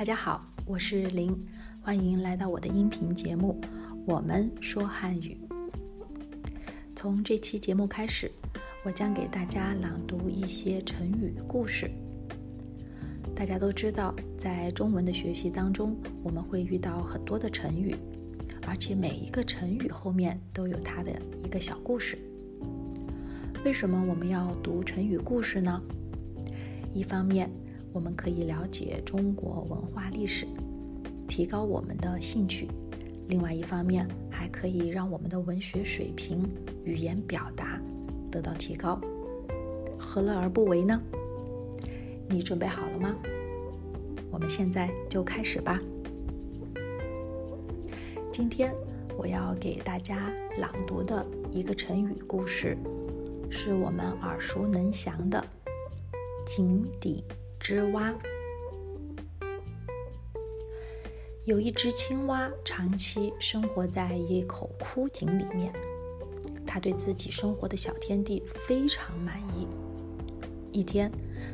[0.00, 1.36] 大家好，我是林，
[1.82, 3.60] 欢迎来到我的音频节目
[4.06, 5.38] 《我们说汉语》。
[6.96, 8.32] 从这期节目开始，
[8.82, 11.90] 我将给大家朗读一些成语故事。
[13.36, 17.94] 大家都知道，在中文的学习当中，我们会遇到很多的成语，
[18.66, 21.12] 而且每一个成语后面都有它的
[21.44, 22.18] 一个小故事。
[23.66, 25.78] 为什么我们要读成语故事呢？
[26.94, 27.50] 一方面，
[27.92, 30.46] 我们可以了解中国文化历史，
[31.26, 32.66] 提高我们的兴趣；
[33.28, 36.48] 另外一方面，还可以让我们的文学水平、
[36.84, 37.80] 语言表达
[38.30, 39.00] 得到提高。
[39.98, 41.00] 何乐而不为呢？
[42.28, 43.16] 你准备好了吗？
[44.30, 45.80] 我们现在就开始吧。
[48.32, 48.72] 今天
[49.18, 52.76] 我要给大家朗读的一个成语故事，
[53.50, 55.44] 是我们耳熟能详的
[56.46, 57.24] “井底
[57.60, 58.12] 之蛙”。
[61.46, 65.72] 有一只青蛙长期生活在一口枯井里面，
[66.66, 69.66] 它对自己生活的小天地非常满意。
[70.72, 71.10] 一天，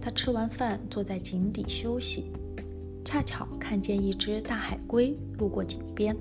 [0.00, 2.30] 他吃完饭，坐在井底休息，
[3.04, 6.16] 恰巧看见一只大海龟路过井边。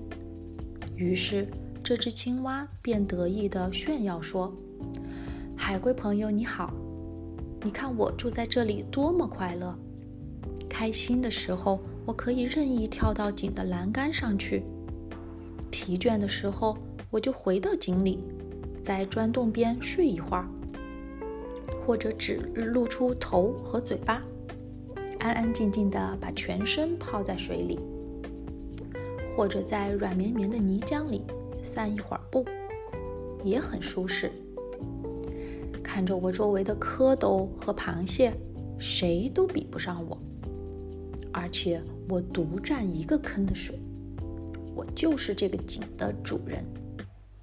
[0.95, 1.47] 于是，
[1.83, 4.51] 这只青蛙便得意地炫耀说
[5.55, 6.73] ：“海龟朋友，你好！
[7.61, 9.77] 你看我住在这里多么快乐！
[10.69, 14.61] 开心的时候，我可以任意跳到井的栏杆上去；
[15.69, 16.77] 疲倦的时候，
[17.09, 18.19] 我就回到井里，
[18.81, 20.47] 在砖洞边睡一会儿。”
[21.85, 24.21] 或者只露出头和嘴巴，
[25.19, 27.79] 安安静静地把全身泡在水里，
[29.35, 31.23] 或者在软绵绵的泥浆里
[31.61, 32.45] 散一会儿步，
[33.43, 34.31] 也很舒适。
[35.99, 38.33] 看着我周围的蝌蚪和螃蟹，
[38.79, 40.17] 谁都比不上我，
[41.33, 43.77] 而且我独占一个坑的水，
[44.73, 46.63] 我就是这个井的主人。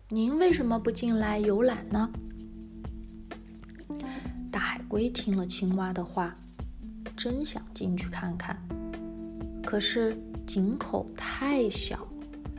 [0.09, 2.11] 您为什么不进来游览呢？
[4.51, 6.35] 大海龟听了青蛙的话，
[7.15, 8.59] 真想进去看看，
[9.63, 10.17] 可是
[10.47, 12.09] 井口太小，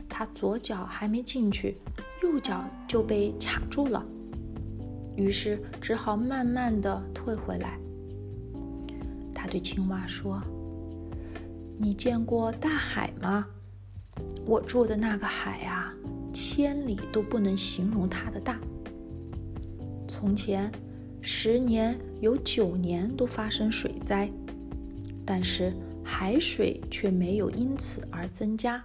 [0.08, 1.76] 它左脚还没进去，
[2.22, 4.06] 右脚就被卡住了，
[5.18, 7.78] 于是只好慢慢的退回来。
[9.34, 10.42] 他对青蛙说
[11.76, 13.46] ：“你见过大海吗？
[14.46, 15.92] 我住的那个海啊，
[16.32, 18.58] 千里都不能形容它的大。
[20.06, 20.72] 从前。”
[21.20, 24.30] 十年有九年都发生水灾，
[25.26, 28.82] 但是海水却没有因此而增加。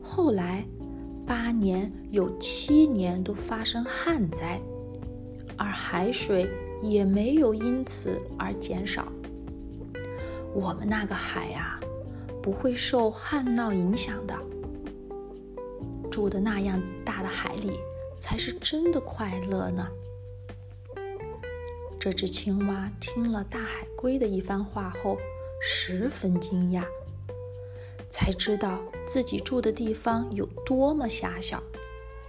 [0.00, 0.64] 后来，
[1.26, 4.58] 八年有七年都发生旱灾，
[5.56, 6.50] 而海水
[6.82, 9.06] 也没有因此而减少。
[10.54, 11.80] 我们那个海呀，
[12.42, 14.38] 不会受旱涝影响的。
[16.10, 17.80] 住的那样大的海里，
[18.20, 19.88] 才是真的快乐呢。
[21.98, 25.18] 这只青蛙听了大海龟的一番话后，
[25.60, 26.84] 十分惊讶，
[28.08, 31.62] 才知道自己住的地方有多么狭小，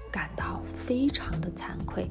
[0.09, 2.09] 感到非常的惭愧。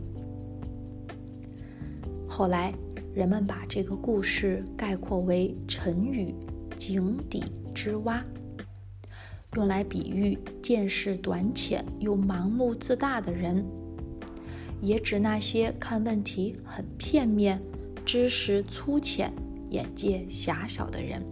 [2.36, 2.74] 后来，
[3.14, 6.34] 人们把这个故事概括为成语
[6.76, 8.20] “井底之蛙”，
[9.54, 13.64] 用来比喻见识短浅又盲目自大的人。
[14.80, 17.62] 也指那些看问题很片面、
[18.04, 19.32] 知识粗浅、
[19.70, 21.22] 眼界狭小的人。